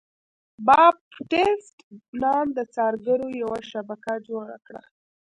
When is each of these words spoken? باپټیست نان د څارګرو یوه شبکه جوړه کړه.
باپټیست 0.67 1.75
نان 2.21 2.45
د 2.57 2.59
څارګرو 2.75 3.27
یوه 3.41 3.59
شبکه 3.71 4.13
جوړه 4.27 4.57
کړه. 4.67 4.83